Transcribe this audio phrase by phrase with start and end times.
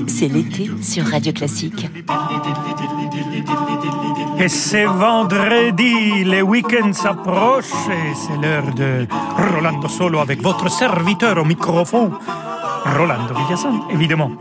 [0.06, 1.88] C'est l'été sur Radio Classique.
[4.38, 9.06] Et c'est vendredi, les week-ends s'approchent et c'est l'heure de
[9.38, 12.10] Rolando Solo avec votre serviteur au microphone.
[12.84, 14.32] Rolando Villazone, évidemment,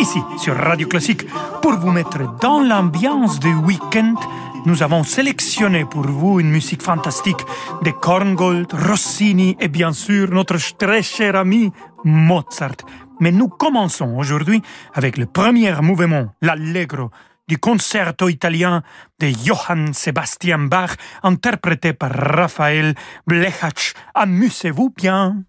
[0.00, 1.28] ici sur Radio Classique,
[1.60, 4.16] pour vous mettre dans l'ambiance du week-end
[4.64, 7.44] nous avons sélectionné pour vous une musique fantastique
[7.82, 11.72] de Korngold, Rossini et bien sûr notre très cher ami
[12.04, 12.76] Mozart.
[13.20, 14.62] Mais nous commençons aujourd'hui
[14.94, 17.10] avec le premier mouvement, l'Allegro,
[17.48, 18.82] du concerto italien
[19.20, 22.94] de Johann Sebastian Bach, interprété par Raphaël
[23.26, 23.94] Blechach.
[24.14, 25.44] Amusez-vous bien.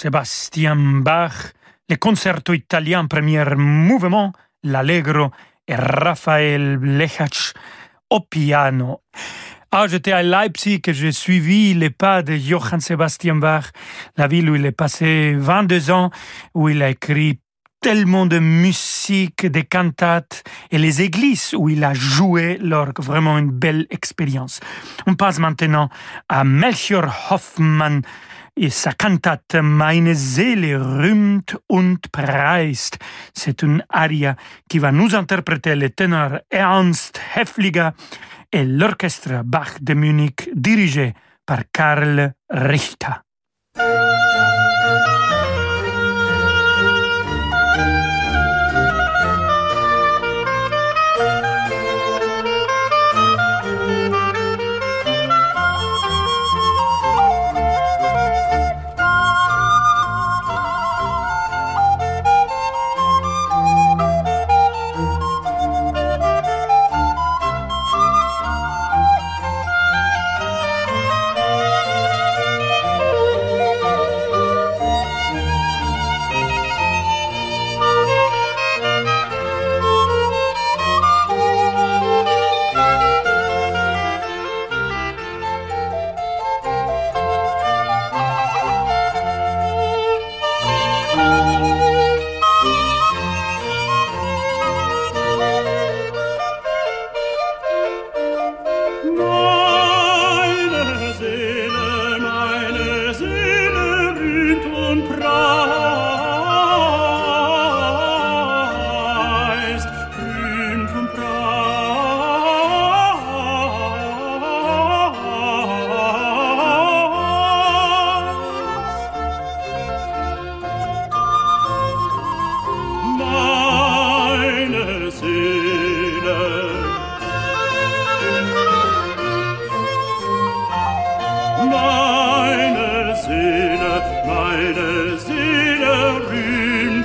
[0.00, 1.52] Sebastian Bach,
[1.90, 4.32] le concerto italien premier mouvement,
[4.62, 5.30] l'Allegro
[5.68, 7.52] et Raphaël Blechach
[8.08, 9.02] au piano.
[9.70, 13.72] Ah, j'étais à Leipzig et j'ai suivi les pas de Johann Sebastian Bach,
[14.16, 16.10] la ville où il est passé 22 ans,
[16.54, 17.38] où il a écrit
[17.82, 23.02] tellement de musique, des cantates et les églises où il a joué l'orgue.
[23.02, 24.60] Vraiment une belle expérience.
[25.06, 25.90] On passe maintenant
[26.30, 28.00] à Melchior Hoffmann
[28.56, 32.98] et sa cantate Meine Seele rühmt und preist.
[33.32, 34.36] C'est une aria
[34.68, 37.90] qui va nous interpréter le ténor Ernst Hefliger
[38.52, 41.14] et l'orchestre Bach de Munich dirigé
[41.46, 43.22] par Karl Richter.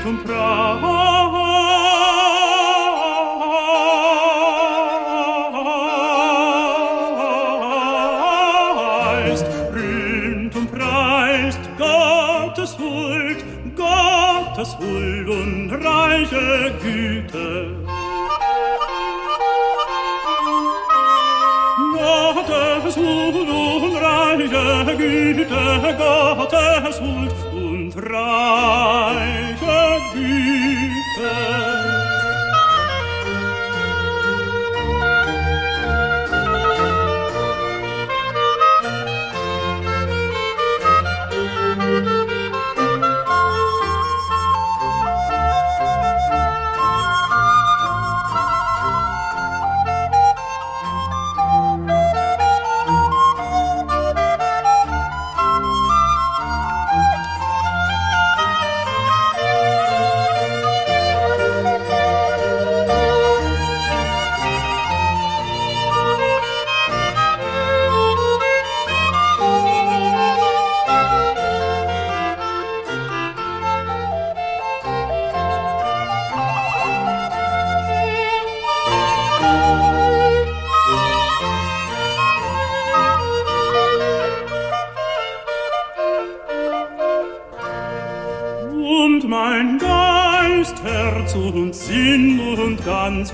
[0.06, 0.65] comprare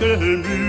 [0.01, 0.60] stell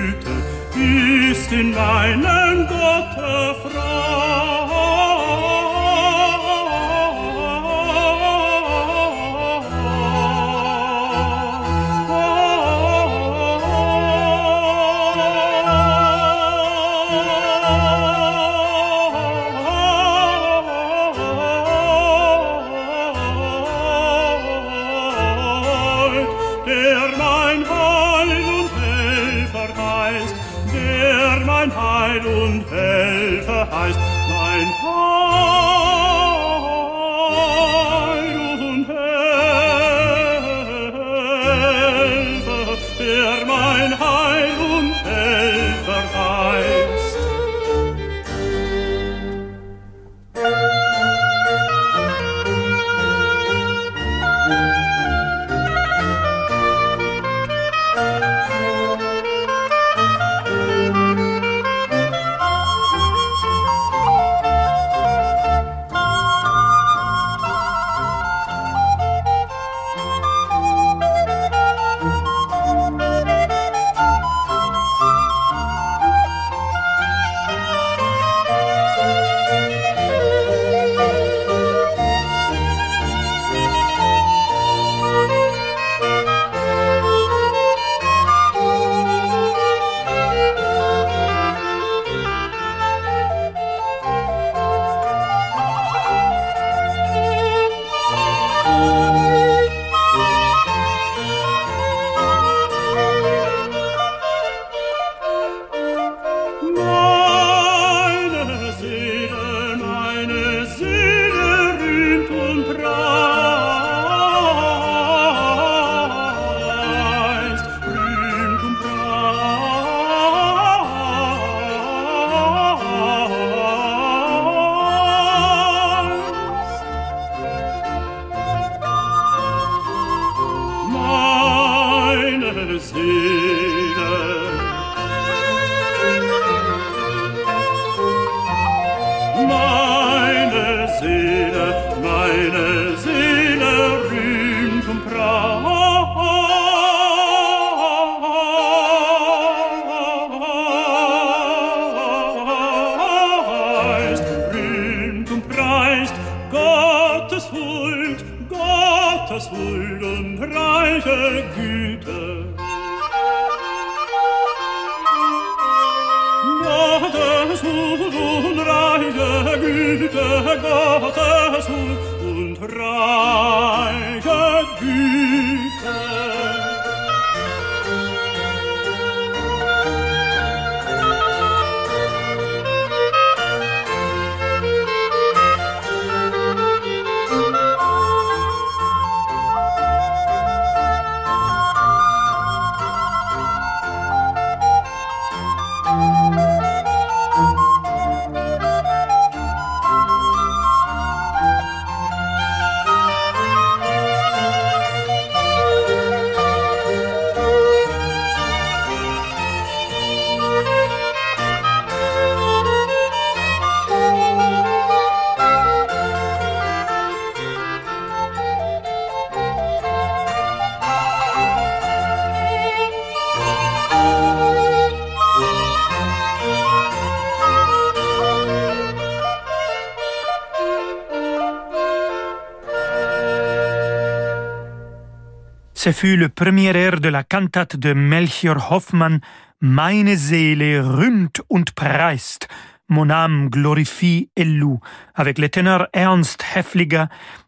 [235.85, 239.21] Ce fut le premier air de la cantate de Melchior Hoffmann,
[239.59, 242.47] Meine Seele rühmt und preist,
[242.93, 244.79] Mon âme glorifie et loue,
[245.15, 247.07] avec le ténor Ernst Heffliger,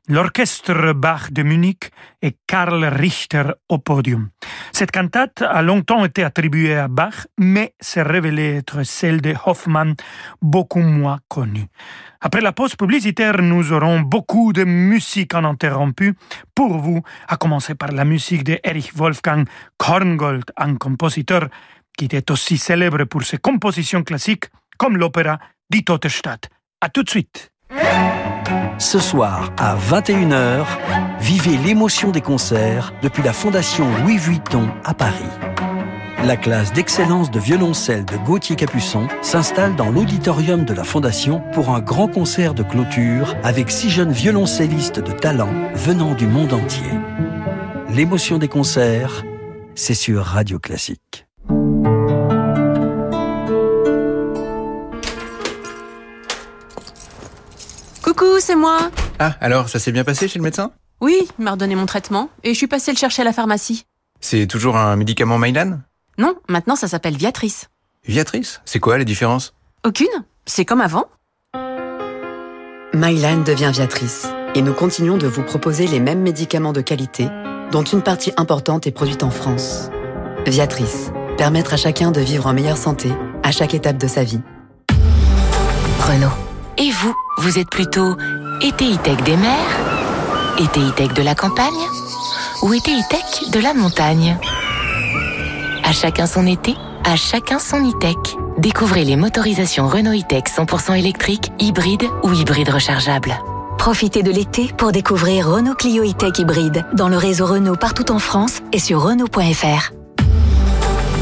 [0.08, 1.90] l'orchestre Bach de Munich
[2.22, 4.30] et Karl Richter au podium.
[4.72, 9.94] Cette cantate a longtemps été attribuée à Bach, mais s'est révélée être celle de Hoffmann,
[10.40, 11.66] beaucoup moins connue.
[12.22, 16.14] Après la pause publicitaire, nous aurons beaucoup de musique en interrompu
[16.54, 19.46] pour vous, à commencer par la musique de Erich Wolfgang
[19.76, 21.50] Korngold, un compositeur
[21.98, 24.46] qui était aussi célèbre pour ses compositions classiques
[24.78, 25.38] comme l'opéra
[25.70, 26.48] Die Tote Stadt.
[26.80, 27.50] À tout de suite.
[28.78, 30.66] Ce soir, à 21h,
[31.20, 35.24] vivez l'émotion des concerts depuis la Fondation Louis Vuitton à Paris.
[36.24, 41.68] La classe d'excellence de violoncelle de Gauthier Capuçon s'installe dans l'auditorium de la Fondation pour
[41.70, 46.90] un grand concert de clôture avec six jeunes violoncellistes de talent venant du monde entier.
[47.90, 49.22] L'émotion des concerts,
[49.74, 51.23] c'est sur Radio Classique.
[58.16, 58.90] Coucou, c'est moi.
[59.18, 60.70] Ah, alors ça s'est bien passé chez le médecin?
[61.00, 63.86] Oui, il m'a redonné mon traitement et je suis passée le chercher à la pharmacie.
[64.20, 65.80] C'est toujours un médicament Mylan?
[66.18, 67.68] Non, maintenant ça s'appelle Viatrice.
[68.06, 68.60] Viatrice?
[68.64, 69.54] C'est quoi la différence?
[69.84, 70.06] Aucune
[70.46, 71.06] C'est comme avant.
[72.94, 77.28] Mylan devient Viatrice et nous continuons de vous proposer les mêmes médicaments de qualité
[77.72, 79.90] dont une partie importante est produite en France.
[80.46, 83.10] Viatrice, permettre à chacun de vivre en meilleure santé
[83.42, 84.40] à chaque étape de sa vie.
[86.00, 86.43] Renault.
[86.76, 88.16] Et vous, vous êtes plutôt
[88.60, 91.72] été des mers, été de la campagne
[92.62, 92.90] ou été
[93.50, 94.36] de la montagne?
[95.84, 98.16] À chacun son été, à chacun son e-tech.
[98.58, 103.38] Découvrez les motorisations Renault e-tech 100% électriques, hybrides ou hybrides rechargeables.
[103.78, 108.18] Profitez de l'été pour découvrir Renault Clio e-tech hybride dans le réseau Renault partout en
[108.18, 109.92] France et sur Renault.fr.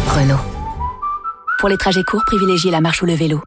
[0.08, 0.40] Renault.
[1.58, 3.40] Pour les trajets courts, privilégiez la marche ou le vélo.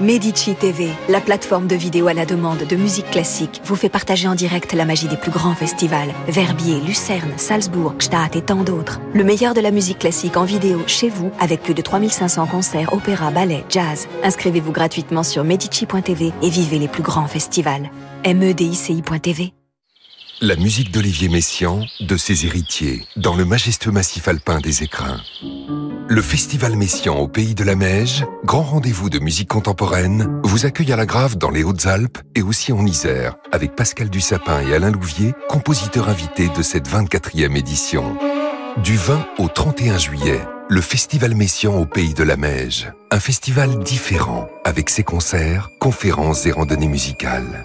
[0.00, 4.26] Medici TV, la plateforme de vidéo à la demande de musique classique, vous fait partager
[4.26, 6.12] en direct la magie des plus grands festivals.
[6.26, 9.00] Verbier, Lucerne, Salzbourg, Gstaad et tant d'autres.
[9.14, 12.92] Le meilleur de la musique classique en vidéo chez vous avec plus de 3500 concerts,
[12.92, 14.08] opéra, ballet, jazz.
[14.22, 17.90] Inscrivez-vous gratuitement sur medici.tv et vivez les plus grands festivals.
[18.26, 19.52] medici.tv
[20.40, 25.20] La musique d'Olivier Messiaen, de ses héritiers, dans le majestueux massif alpin des écrins.
[26.08, 30.92] Le Festival Messian au Pays de la Meige, grand rendez-vous de musique contemporaine, vous accueille
[30.92, 34.90] à la Grave dans les Hautes-Alpes et aussi en Isère, avec Pascal Dussapin et Alain
[34.90, 38.16] Louvier, compositeurs invités de cette 24e édition.
[38.82, 42.92] Du 20 au 31 juillet, le Festival Messian au Pays de la Meige.
[43.12, 47.64] Un festival différent, avec ses concerts, conférences et randonnées musicales.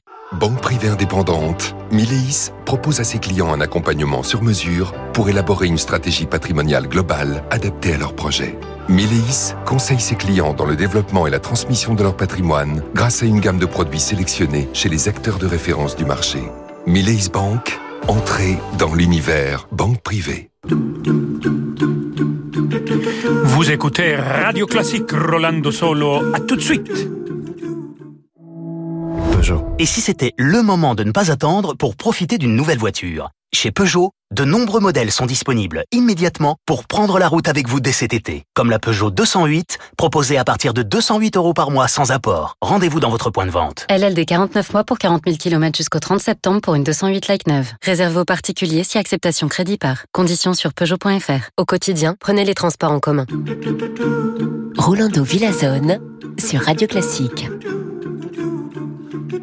[0.39, 5.77] Banque privée indépendante, Mileis propose à ses clients un accompagnement sur mesure pour élaborer une
[5.77, 8.57] stratégie patrimoniale globale adaptée à leurs projets.
[8.87, 13.25] Mileis conseille ses clients dans le développement et la transmission de leur patrimoine grâce à
[13.25, 16.39] une gamme de produits sélectionnés chez les acteurs de référence du marché.
[16.87, 20.49] Mileis Bank, entrée dans l'univers banque privée.
[23.43, 26.33] Vous écoutez Radio Classique Rolando Solo.
[26.33, 27.20] À tout de suite.
[29.41, 29.65] Peugeot.
[29.79, 33.31] Et si c'était le moment de ne pas attendre pour profiter d'une nouvelle voiture?
[33.51, 37.91] Chez Peugeot, de nombreux modèles sont disponibles immédiatement pour prendre la route avec vous dès
[37.91, 38.43] cet été.
[38.53, 42.53] Comme la Peugeot 208, proposée à partir de 208 euros par mois sans apport.
[42.61, 43.87] Rendez-vous dans votre point de vente.
[43.89, 47.71] LLD 49 mois pour 40 000 km jusqu'au 30 septembre pour une 208 like neuve.
[47.83, 50.05] Réservé aux particuliers si acceptation crédit par.
[50.11, 51.49] Conditions sur Peugeot.fr.
[51.57, 53.25] Au quotidien, prenez les transports en commun.
[54.77, 55.99] Rolando Villazone
[56.37, 57.47] sur Radio Classique.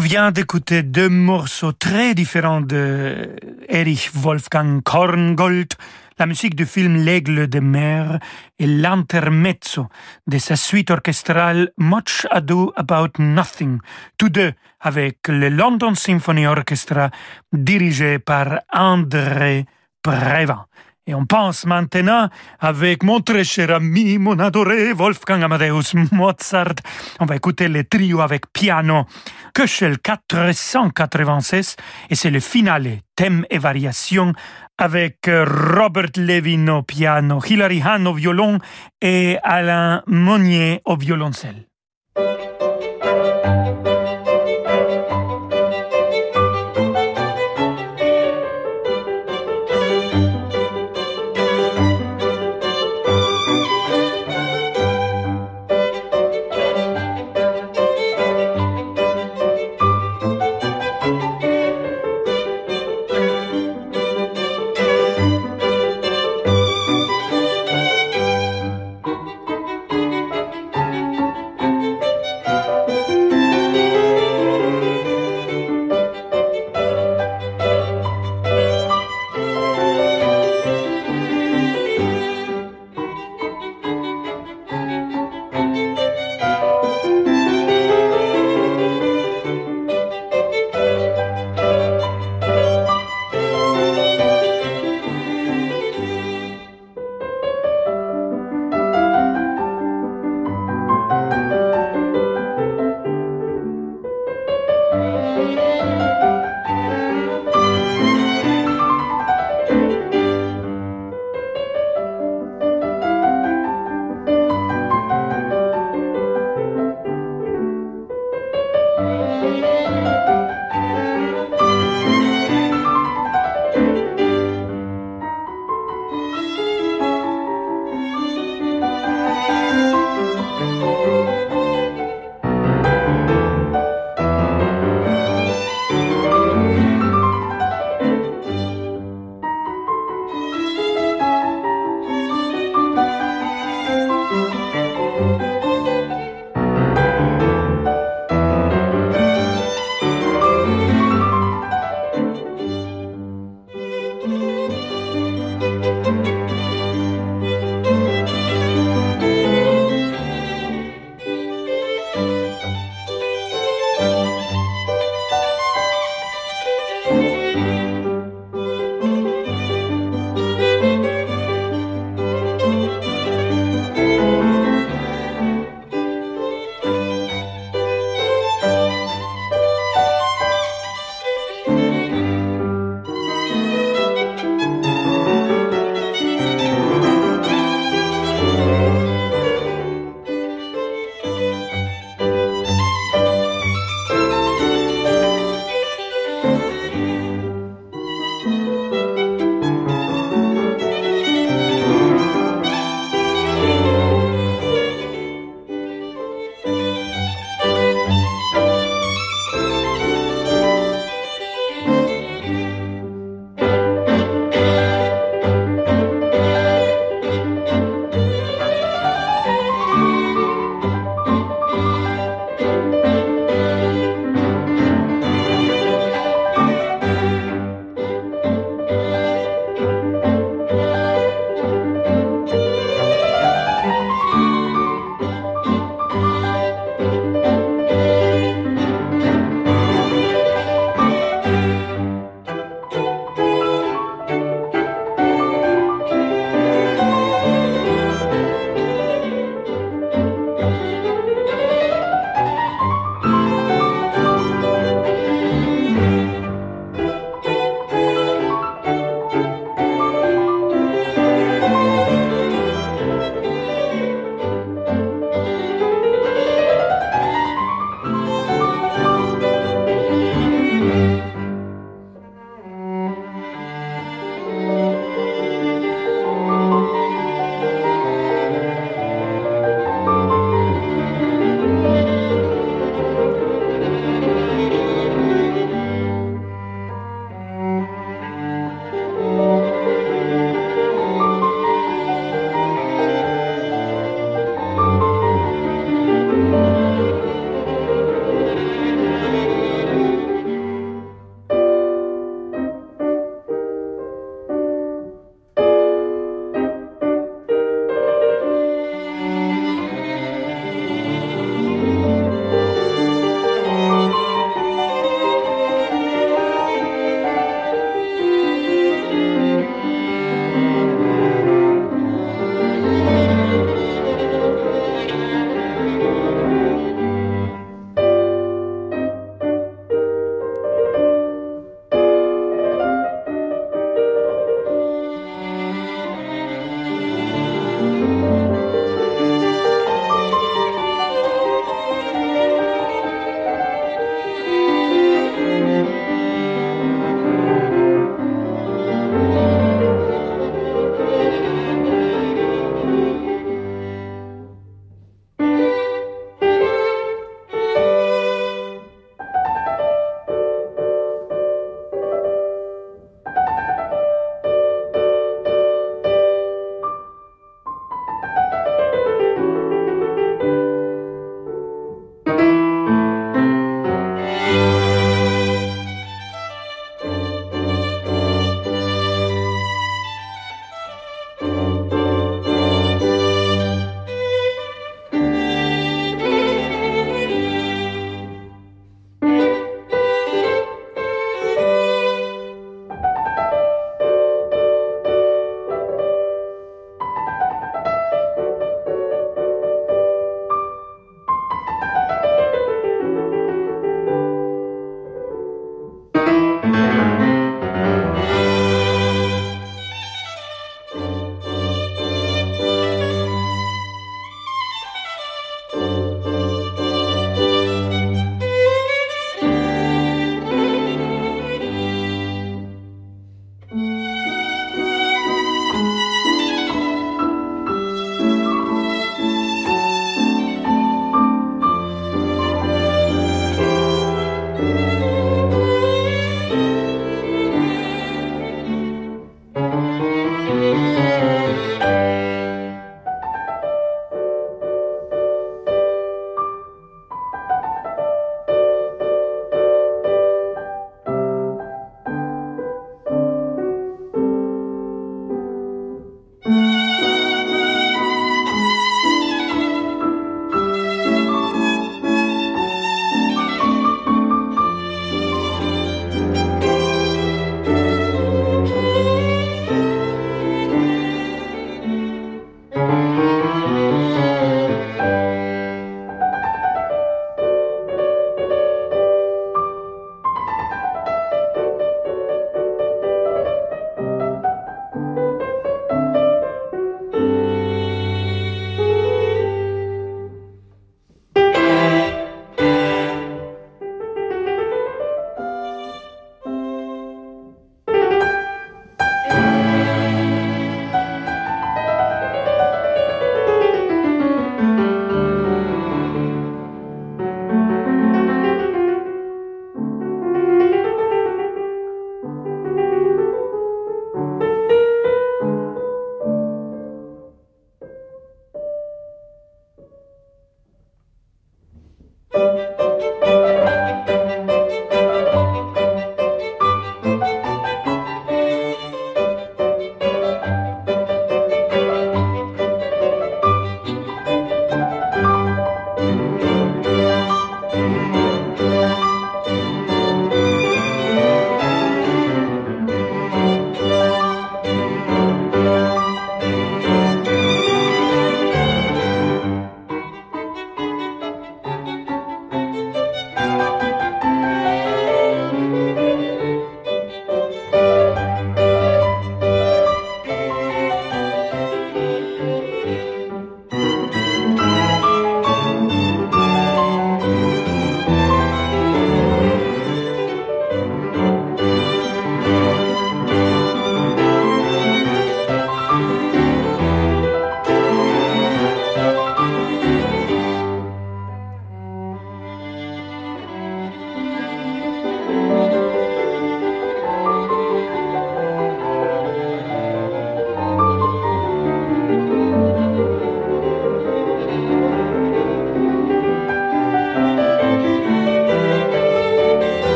[0.00, 3.36] vient d'écouter deux morceaux très différents de
[3.68, 5.74] Erich Wolfgang Korngold,
[6.18, 8.18] la musique du film L'Aigle de mer
[8.58, 9.88] et l'intermezzo
[10.26, 13.78] de sa suite orchestrale Much Ado About Nothing,
[14.16, 17.10] tous deux avec le London Symphony Orchestra
[17.52, 19.66] dirigé par André
[20.02, 20.66] Previn.
[21.10, 22.28] Et on pense maintenant,
[22.60, 26.76] avec mon très cher ami, mon adoré Wolfgang Amadeus Mozart,
[27.18, 29.06] on va écouter le trio avec piano
[29.52, 31.74] Köchel 496
[32.10, 34.34] et c'est le finale, thème et variation
[34.78, 38.60] avec Robert Levin au piano, Hilary Hahn au violon
[39.02, 41.66] et Alain Monnier au violoncelle.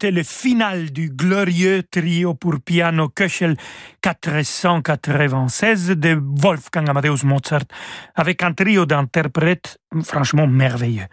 [0.00, 3.54] C'était le final du glorieux trio pour piano Köchel
[4.00, 7.64] 496 de Wolfgang Amadeus Mozart,
[8.14, 11.04] avec un trio d'interprètes franchement merveilleux.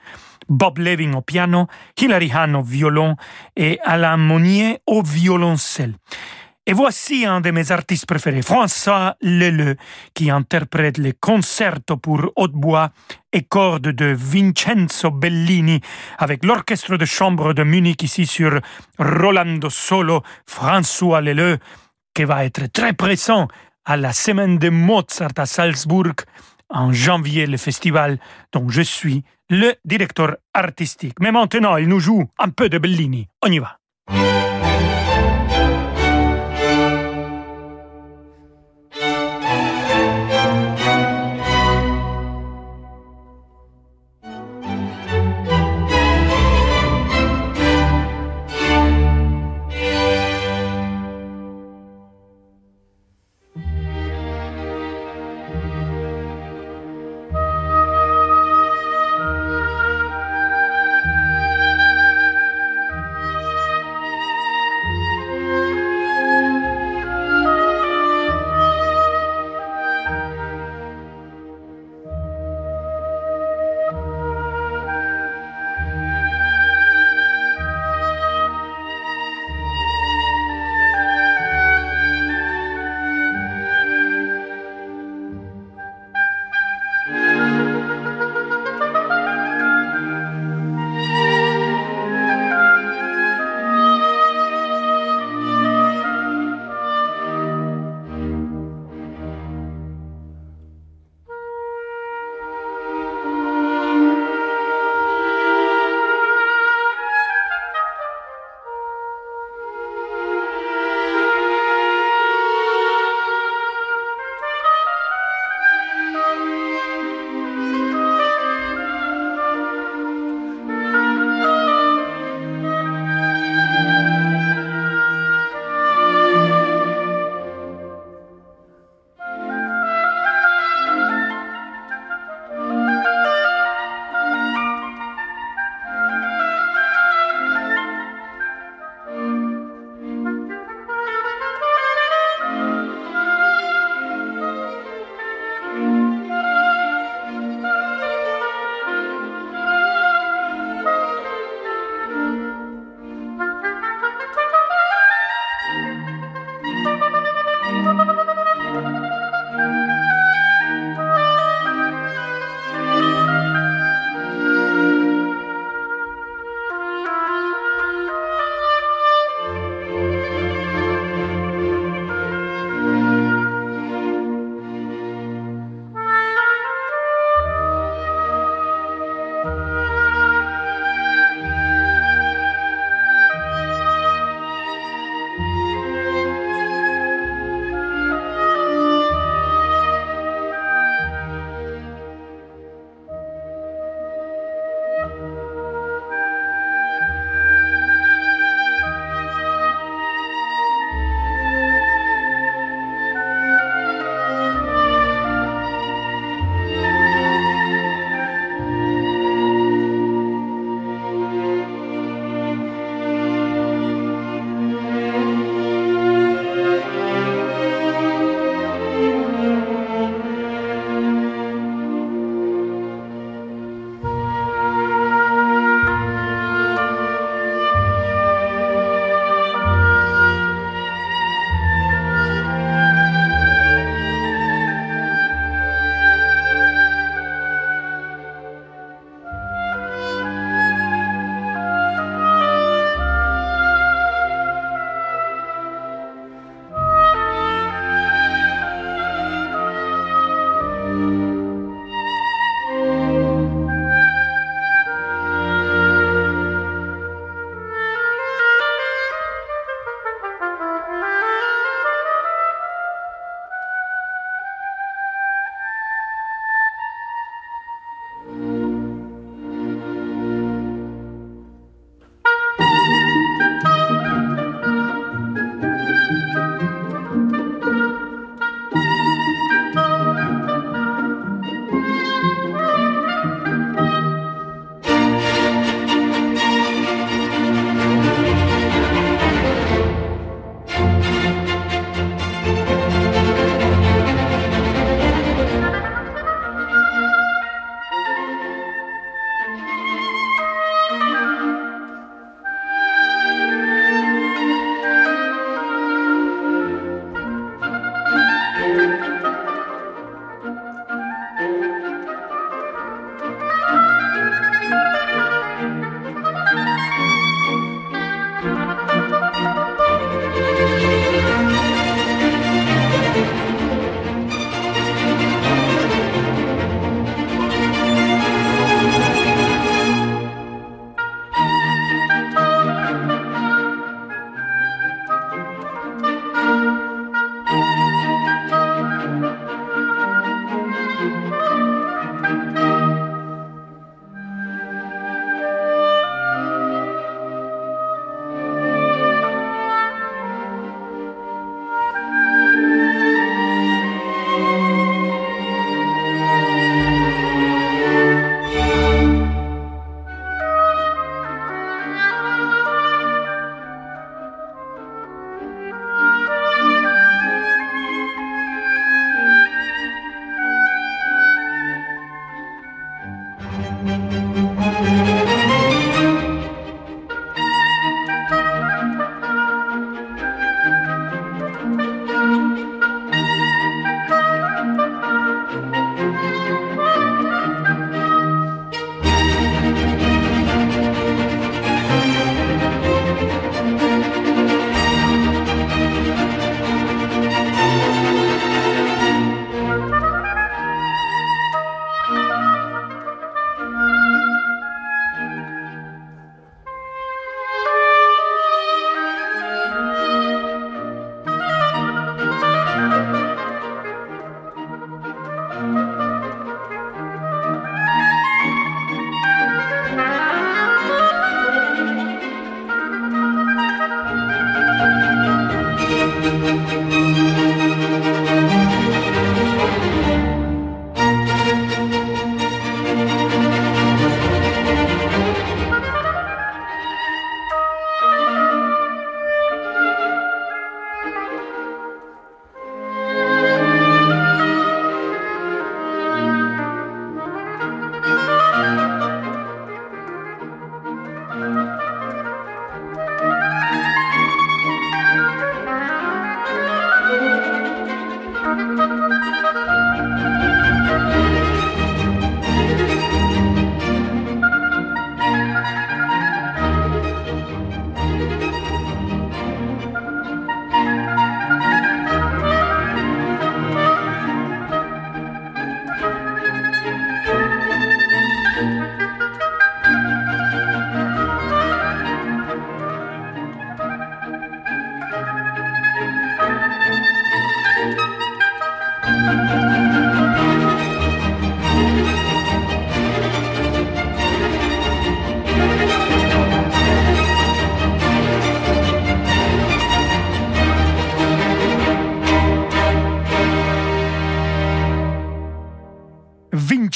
[0.48, 1.68] Bob Leving au piano,
[2.00, 3.18] Hilary Hahn au violon
[3.58, 5.96] et Alain Monnier au violoncelle.
[6.70, 9.78] Et voici un de mes artistes préférés, François Leleu,
[10.14, 12.90] qui interprète les concertos pour hautbois
[13.32, 15.80] et cordes de Vincenzo Bellini
[16.18, 18.60] avec l'orchestre de chambre de Munich ici sur
[19.00, 21.58] Rolando Solo, François Leleu,
[22.14, 23.48] qui va être très présent
[23.86, 26.16] à la semaine de Mozart à Salzbourg
[26.70, 28.20] en janvier, le festival
[28.52, 31.16] dont je suis le directeur artistique.
[31.22, 33.30] Mais maintenant, il nous joue un peu de Bellini.
[33.42, 33.77] On y va.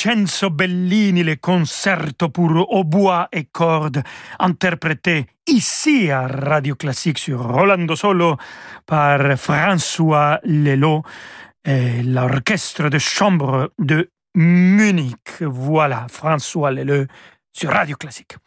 [0.03, 4.01] Vincenzo Bellini, le concerto pour hautbois et cordes,
[4.39, 8.35] interprété ici à Radio Classique sur Rolando Solo
[8.87, 11.03] par François Lelot,
[11.63, 15.41] et l'orchestre de chambre de Munich.
[15.41, 17.05] Voilà, François Lelot
[17.53, 18.37] sur Radio Classique.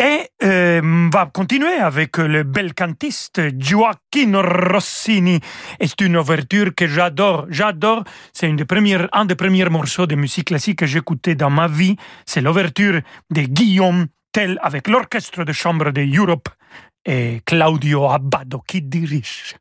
[0.00, 5.40] Et euh, on va continuer avec le bel cantiste Gioacchino Rossini.
[5.80, 7.46] C'est une ouverture que j'adore.
[7.50, 8.04] J'adore.
[8.32, 8.64] C'est des
[9.12, 11.96] un des premiers morceaux de musique classique que j'écoutais dans ma vie.
[12.26, 16.48] C'est l'ouverture de Guillaume Tell avec l'orchestre de chambre de Europe
[17.04, 19.56] et Claudio Abbado qui dirige.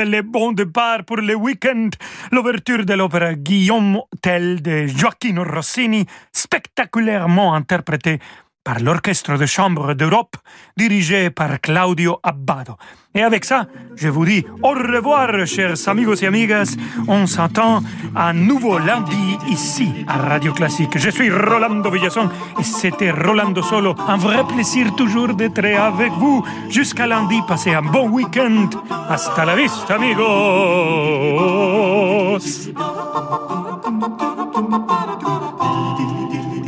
[0.00, 1.90] Tous les bons départs pour le week-end.
[2.32, 8.18] L'ouverture de l'opéra Guillaume Tell de Gioacchino Rossini, spectaculairement interprétée
[8.64, 10.36] par l'Orchestre de Chambre d'Europe,
[10.76, 12.76] dirigé par Claudio Abbado.
[13.14, 16.76] Et avec ça, je vous dis au revoir, chers amigos et amigas.
[17.08, 17.82] On s'entend
[18.14, 20.96] à nouveau lundi ici à Radio Classique.
[20.96, 23.94] Je suis Rolando Villason et c'était Rolando Solo.
[24.06, 26.44] Un vrai plaisir toujours d'être avec vous.
[26.68, 28.70] Jusqu'à lundi, passez un bon week-end.
[29.08, 30.20] Hasta la vista, amigos.